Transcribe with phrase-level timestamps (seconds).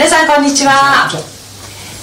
[0.00, 1.10] 皆さんこんにちは。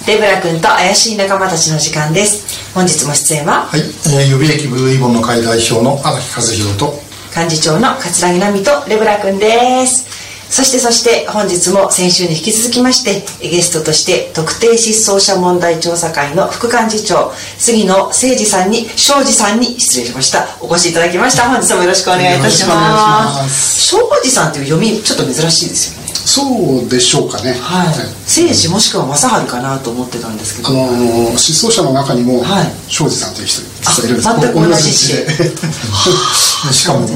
[0.06, 2.72] デブラ君と怪しい仲間たちの時間です。
[2.72, 6.94] 本日も出演ははい、えー、予備役ブルーイボンの会代表の荒木和弘と
[7.34, 10.06] 幹事長の桂木奈美とレブラ君です。
[10.48, 20.46] そしてそして本日も先週に引き続きましてゲストとして特定失踪者問題調査会の副幹事長杉野誠二さんに庄司さんに失礼しました。
[20.60, 21.50] お越しいただきました。
[21.50, 23.88] 本日もよろしくお願いいたします。
[23.88, 27.52] 庄司さんという読みちょっと珍しいですよねそうでしょうかね。
[27.52, 27.88] はい。
[27.88, 30.68] 誠司もしくは正治かなと思ってたんですけど。
[30.68, 32.66] あのー、失踪者の中にもはい。
[32.86, 34.28] 庄司さんという人いるんです。
[34.28, 35.26] 全く同じ字で。
[36.72, 37.14] しかもね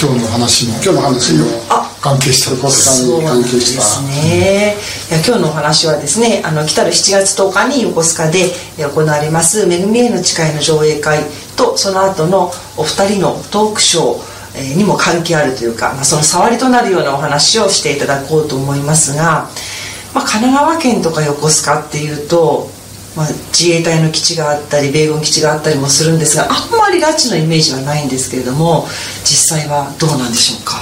[0.00, 1.46] 今日の話も今日の話も
[2.02, 4.76] 関係した横須賀そうになんです関係したね。
[5.10, 11.24] いや今日のお話はですねあの来たる7月10日に横須賀でえ行われます「めぐみへの誓い」の上映会
[11.56, 14.29] とその後のお二人のトークショー
[14.74, 19.48] にも関係あるというか、まあ、その触りとなるようなお話をしていただこうと思いますが、
[20.14, 22.68] まあ、神奈川県とか横須賀っていうと、
[23.16, 28.86] まあ、自衛隊の基地があったり米軍基地があったりもするんですがあんまり拉致のイメージはないんですけれども
[29.24, 30.78] 実際はどうなんでしょうか？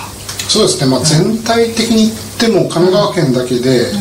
[0.49, 3.93] そうですね、まあ、全体的に言っても神奈川県だけで、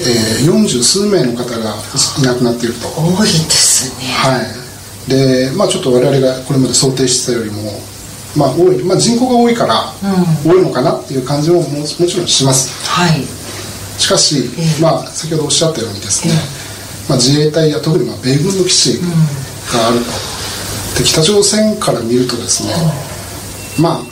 [0.00, 1.74] えー、40数名の方が
[2.18, 2.88] いなくなっていると。
[2.88, 4.06] 多いですね。
[4.06, 5.10] はい。
[5.10, 7.72] でまあちょっと我々がこれまで想定してたよりも
[8.36, 9.92] まあ多い、まあ、人口が多いから
[10.44, 12.88] 多いのかなっていう感じもももちろんします。
[12.88, 13.24] はい。
[14.00, 14.82] しかし、ええ。
[14.82, 19.98] まあ先ほどおっしゃったようにですね、えまあ、自衛隊や特にまあ米軍の基地がある
[20.94, 22.72] と、で北朝鮮から見るとですね、
[23.80, 24.10] まあ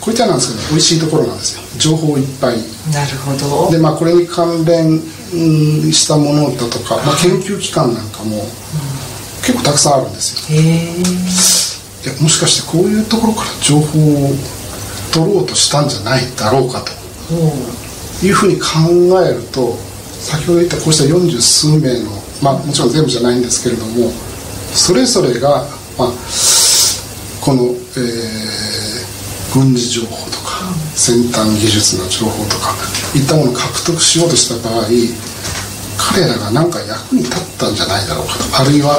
[0.00, 1.62] こういったなんですけど美味しいところなんですよ。
[1.78, 2.56] 情報いっぱい。
[2.92, 3.70] なるほど。
[3.70, 5.00] でまあこれに関連
[5.32, 8.42] うんしたものだとか、まあ、研究機関なんかも
[9.42, 10.58] 結構たくさんあるんですよ。
[10.58, 10.62] へ
[10.98, 11.59] え
[12.04, 14.30] いやもしかしてこういうところから情報を
[15.12, 16.92] 取ろうとしたんじゃないだろうかと。
[18.22, 18.66] いうふうに考
[19.22, 19.76] えると
[20.20, 22.10] 先ほど言ったこうした40数名の
[22.42, 24.10] まあもちろん全部じゃないんですけれども
[24.74, 25.64] それぞれが、
[25.96, 26.12] まあ、
[27.40, 28.80] この、えー
[29.52, 30.62] 軍事情報とか
[30.94, 32.74] 先端技術の情報とか
[33.14, 34.86] いったものを獲得しようとした場合
[35.98, 38.62] 彼らが何か役に立ったんじゃないだろうかと。
[38.62, 38.96] あるいは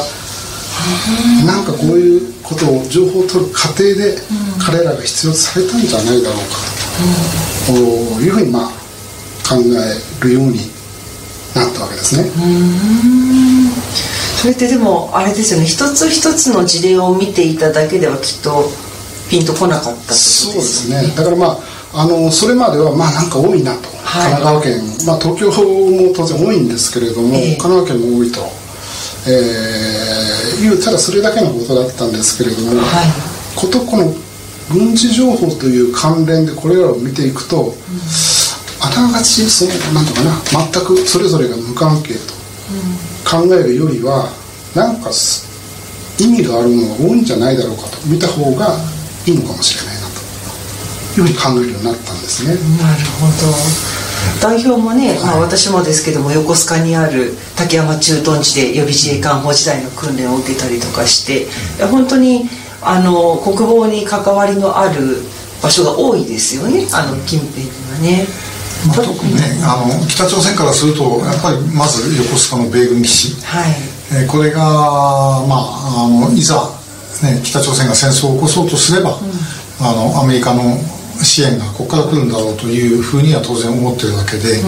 [1.45, 4.17] なんかこういうことを情報を取る過程で
[4.59, 6.55] 彼らが必要とされたんじゃないだろうか
[7.67, 7.73] と、
[8.21, 8.81] いうふうにまあ
[9.47, 10.59] 考えるように
[11.55, 12.29] なったわけですね。
[14.41, 15.65] それってでもあれですよね。
[15.65, 18.69] 一つ一つの事例を見ていただけではきっと
[19.29, 21.15] ピンとこなかったってことそうでですね。
[21.15, 21.57] だからまあ
[21.93, 24.31] あのそれまではまあなんか多いなと、はい。
[24.31, 27.55] 神奈川県、まあ、東京も当然多いんですけれども、ええ。
[27.57, 28.41] 神奈川県も多いと、
[29.27, 33.11] えーいうただそれだけのことだったんですけれども、はい。
[33.55, 34.13] ことこの
[34.71, 37.73] 軍事情報という関連でこれらを見ていくと、
[38.79, 42.33] あながちそのなんとかな全くそれぞれが無関係と
[43.29, 44.29] 考えるよりは
[44.75, 45.49] なんかす
[46.19, 48.77] 意味があるものが多いんじゃないだろうかと見た方が
[49.25, 52.55] いいのかもしれないなというふうに考えるようになったんですね。
[52.81, 54.00] なるほど
[54.41, 62.49] 代表もね、まあ、はい私もですけども横須賀にある竹山駐屯地で予備自衛官法時代の訓練を受けたりとかしていや本当に
[62.81, 65.21] あの国防に関わりのある
[65.61, 68.25] 場所が多いですよねあの近辺にはね。
[68.87, 73.71] まあ、特にねあの北朝鮮からするとやっぱりまず横須賀の米軍基地、はい。
[74.13, 76.55] えーこれが、まあ、あのいざ、
[77.23, 79.17] ね、北朝鮮が戦争を起こそうとすれば、
[79.79, 80.77] あのアメリカの
[81.23, 84.61] 支援がここから来るんだろうというふうには当然思ってるわけで、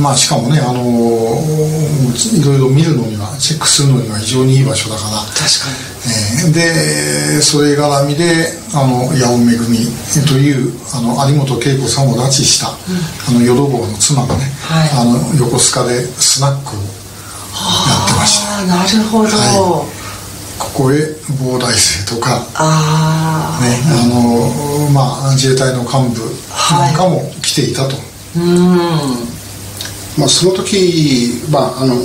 [0.00, 5.18] まあ、しかもねあのいろいろ見るのにはチェックするのには非常にいい場所だから。
[5.32, 9.78] 確かえーでそれ絡みであの八尾めぐみ
[10.26, 14.90] というあの有本恵子さんを拉致した、あの淀坊の妻がね、はい。
[14.90, 16.86] あの横須賀でスナックをや
[18.04, 18.66] ってました。
[18.66, 20.01] なるほど、は
[20.62, 20.96] ここへ
[21.42, 26.22] 膨大生とか、ああ、ねあのまあ、自衛隊の幹部
[26.70, 27.96] なんかも来ていたと、
[28.36, 28.76] うん。
[30.16, 31.96] まあ、その時、まあ、あの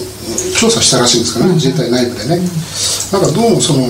[0.59, 2.42] 調査したらしいんですかね、自衛隊内部でね、
[3.12, 3.83] なんかどうもその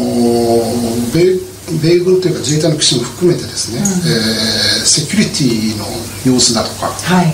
[1.14, 1.40] 米
[1.82, 3.86] 米軍というか自衛隊の基地も含めてですね、えー
[4.88, 5.86] セキュリティの
[6.34, 7.34] 様子だとかはい。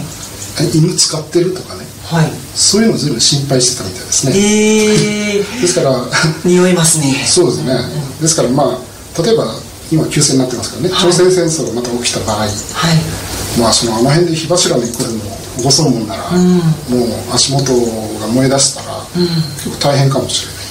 [0.73, 1.82] 犬使ってるとかね
[2.13, 2.31] はい。
[2.53, 4.33] そういうのを随分心配してたみたいですね。
[4.35, 5.97] ええですから
[6.45, 7.13] 匂いますね。
[7.25, 7.75] そうですね。
[8.21, 9.55] ですからまあ例えば
[9.91, 11.11] 今休戦になってますからね、はい。
[11.11, 12.37] 朝鮮戦争がまた起きた場合。
[12.37, 12.49] はい。
[13.59, 15.19] まあそのあの辺で火柱の一個でも
[15.57, 16.07] 起こそうもん。
[16.07, 17.73] なら、もう足元
[18.19, 19.05] が燃え出したら、
[19.63, 20.63] 結構大変かもしれない。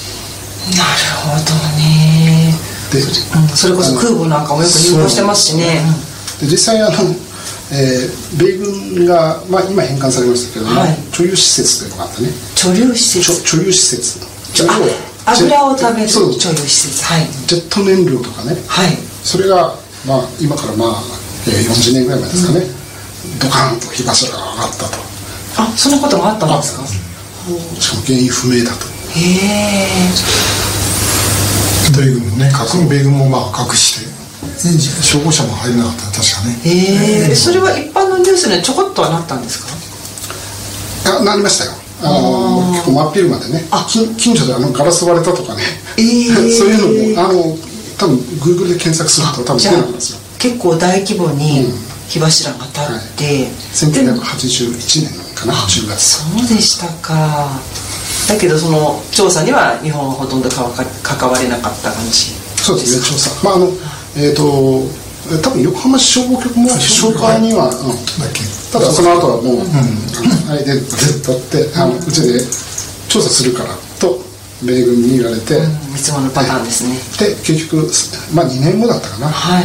[0.78, 2.54] なるほどね。
[2.92, 5.82] でうんそれこそ空母なんかもよく入港してますしね。
[6.40, 7.14] で実際あの、
[7.74, 12.28] えー、米軍が、まあ、今返還されましたけども、はい、貯留施設というのがあったね。
[12.54, 13.56] 貯留施設。
[13.56, 14.20] 貯留施設。
[15.24, 17.04] 油を食べる貯留施設。
[17.04, 17.26] はい。
[17.46, 19.74] ジェット燃料とかね、はい、それが、
[20.06, 21.02] まあ、今からまあ、
[21.48, 24.98] えー、40年ぐらい前ですかね、うん、ドカンと火柱が上がったと。
[25.56, 26.86] あそんなことがあったんですか？
[26.86, 28.86] しかも原因不明だと。
[29.18, 30.12] へえ
[31.96, 32.50] 米軍ね
[32.88, 33.91] 米軍もまあ隠し
[34.62, 36.58] て消防車も入れなかった確かね。
[36.64, 39.66] へえそれは一般のニュースでちょこっとはなったんです
[41.04, 41.18] か？
[41.18, 41.72] あなりましたよ。
[42.02, 43.64] あの結構真っ昼までね。
[43.88, 45.62] 近近所であのガラス割れたとかね、
[45.96, 47.56] えー、そういうのもあの
[47.98, 50.18] 多分グーグルで検索すると多分出なかったですよ。
[50.38, 51.72] 結構大規模に
[52.08, 56.22] 火柱が立って、うんはい、1981年かな10月。
[56.22, 57.60] そうでしたか。
[58.28, 62.32] だけどその調査には日本はほとんど関われなかった感じ
[62.62, 63.44] そうですね調査。
[63.44, 63.72] まああの
[64.16, 65.02] えっ、ー、と
[65.42, 67.72] 多分横浜市消防局も紹介には、うん、
[68.72, 72.40] ただその後はもう、うん、アイデンティ取ってあのうちで
[73.08, 73.70] 調査するから
[74.00, 74.18] と
[74.64, 76.94] 米軍に言われて、いつものパターンですね。
[77.18, 77.90] で結局、
[78.34, 79.64] まあ、2年後だったかな、はい、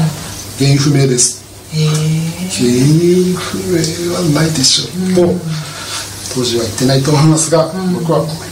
[0.58, 1.46] 原因不明です。
[1.70, 3.78] 原因不明
[4.14, 5.28] はないでしょう。
[5.28, 5.34] と、
[6.34, 8.47] 当時は言ってないと思いますが、僕は思いました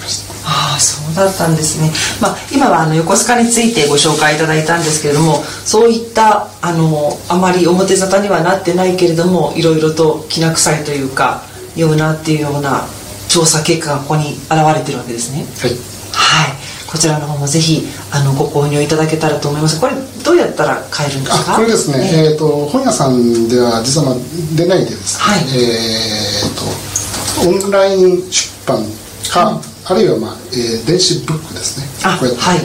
[0.80, 1.92] そうだったんですね、
[2.22, 11.44] まあ、今はあの横須賀についてご紹介いただいたんですけれどもそういったあのあまり表沙汰にはなってないけれどもいろいろときな臭いというか
[11.76, 12.86] ようなっていうような
[13.28, 15.46] 調査結果がここに現れてるわけですね。
[15.60, 16.56] はい、はい、
[16.88, 19.82] こちらの方もぜひあのご購入いただけたらと思います。
[19.82, 19.94] これ
[20.24, 21.56] どうやったら買えるんですか？
[21.56, 24.16] これですね、えー、えーと本屋さんでは実はまあ
[24.56, 28.86] 出ないでですね、はい、えーとオンライン出版
[29.30, 31.86] か、うんあるいは、まあえー、電子ブックですね。
[32.04, 32.60] あこはい。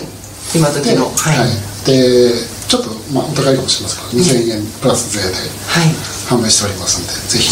[0.57, 1.51] 今時のはい、はい、
[1.87, 2.33] で
[2.67, 4.05] ちょっと、まあ、お高いかもしれません。
[4.05, 5.37] が2000円プラス税で
[6.29, 7.51] 販売しておりますんで、ぜひ。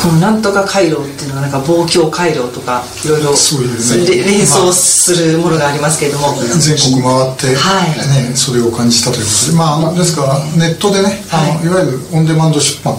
[0.00, 8.30] このなんとか回廊っていうのがなんか望郷回廊とかいろいろ連想するものがありますけれども、まあ、全国回って、はい。
[8.30, 9.56] ね、それを感じたということで。
[9.58, 12.94] まあですからネットでね、はい、いわゆるオンデマンド出版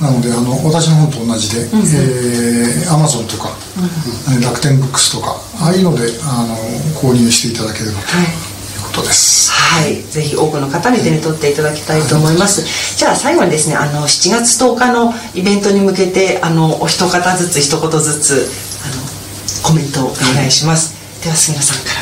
[0.00, 3.50] なのであの私の本と同じで、うんえー、アマゾンとか、
[4.32, 6.56] うん、楽天ブックスとかああいうのであの
[6.98, 8.06] 購入していただければと。
[8.46, 8.50] い。
[8.50, 8.50] う
[8.90, 9.52] ことです。
[9.52, 10.02] はい。
[10.02, 18.48] ぜひ多くの方に手に取っていただきたいと思います、はい、じゃあ最後にですねあの7月10日のイベントに向けてあのお一方ずつ一言ずつ
[18.84, 19.10] あの
[19.62, 22.00] コメントをお願いします、はい、では杉野さんから、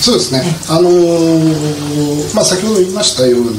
[0.00, 3.56] そうですね、あのー、まあ、先ほど言いましたように、うん、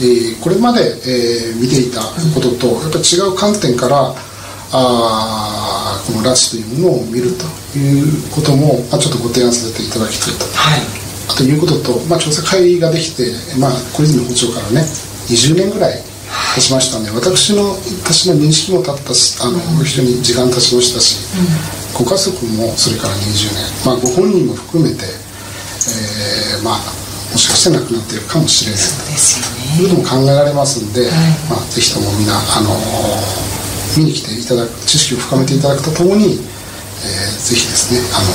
[0.00, 2.02] えー、これまで、えー、見ていた
[2.34, 4.14] ことと、やっぱり違う観点から
[4.72, 7.44] あこの拉致というものを見ると
[7.78, 10.80] いうことも、まあ、ちょっとご提案させていただきたいと、はい、
[11.28, 14.80] あということと、まあ、調査会ができて、まあ、小泉法長からね
[15.28, 16.00] 20年ぐらい
[16.56, 27.02] 経ちましたので私の私の認識も経ったしあの、うん、非常に時間経ちましたし、うん、ご家族もそれから20年、まあ、ご本人も含めて、えー、まあ
[27.32, 28.80] もしかして亡くなっているかもしれない。
[28.80, 29.48] そうですよ、
[29.80, 31.10] ね、いうのも考えられますんで、はい、
[31.48, 32.76] まあ、ぜひとも皆あの
[33.96, 36.38] 見に来ていただく知識を深めていただくとともに、えー、
[37.40, 38.28] ぜひですねあの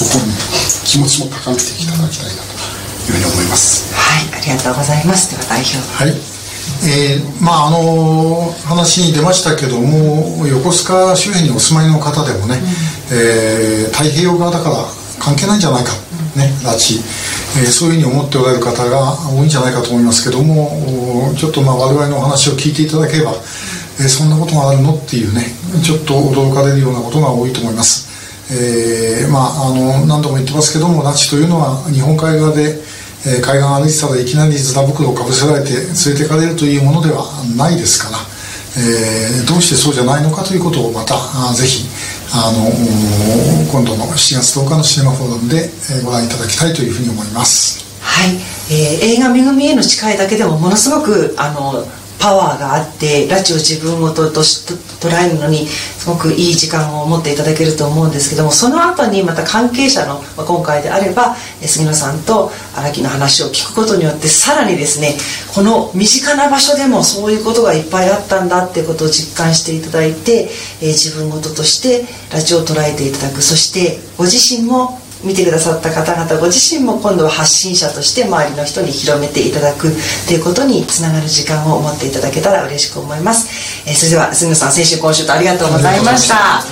[0.00, 0.32] 心に
[0.84, 2.52] 気持ちも高めていただきたいなと
[3.12, 3.92] いうふうに思います。
[3.94, 5.30] はいありがとうございます。
[5.30, 5.76] では代表。
[5.92, 6.41] はい
[6.84, 12.58] えー、まああの話に出ましたけども横須賀周辺にお住まいの方でもね、
[13.10, 14.76] うん、えー、太平洋側だから
[15.20, 15.92] 関係ないんじゃないか、
[16.36, 16.98] ね、拉致、
[17.60, 23.32] えー、そういうふうに思っておられる方が多いんじゃないかと思いますけどもちょっとまあ我々のお話を聞いていただければ、
[24.00, 25.46] えー、そんなことがあるのっていうね
[25.84, 28.10] ちょっと驚かれるようなことが多いと思います。
[28.50, 32.76] えー、まあ、あの何度も言ってますけども拉致というのは日本海側で、
[33.24, 37.24] え、海岸歩いてたらいきなりズタ袋をかぶせられて連れてかれるというものでは
[37.56, 38.18] ないですから、
[38.76, 41.86] えー、どうしてそうじゃないのかということをまたあぜひ
[42.32, 42.66] あの
[43.70, 45.70] 今度の7月10日のシネマフォーラムで、
[46.04, 47.84] ご覧いただきたいというふうに思います。
[48.00, 48.34] はい、
[48.70, 51.86] えー、映画「めぐみへの誓い」だけでもものすごくあの
[52.22, 54.64] パワーがあって拉致を自分ごととし
[55.02, 61.34] 捉えるのにすごくいい時間を持っていただけると思うんですけどもその後にまた関係者の、まあ、今回であれば
[61.66, 65.16] 杉野さんと荒木の話を聞くことによってさらにですね
[65.52, 70.48] この身近な場所でもそういうことがいっぱいあったんだっていうことを実感していただいて、
[70.80, 73.42] えー、自分ごととして拉致を捉えていただく。
[73.42, 79.92] そしてご自身も見てくださった方々ご自身も今度は発信者として周りの人に広めていただく
[80.26, 86.62] ということにつながる時間を持っていただけたら嬉しく思います、えー、それでは杉野さん先週今週とありがとうございました。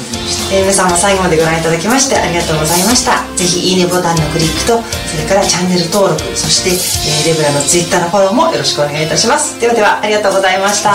[0.52, 3.22] え、皆さんも最後までご覧いただきましてありがとうございました。
[3.36, 9.60] ぜひいいねボタンのクリックとそれからチャンネル登録そして、えー、レブラのツイッターのフォローもよろしくお願いいたします。
[9.60, 10.90] ではではありがとうございました。